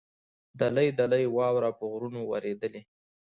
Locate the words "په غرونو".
1.77-2.21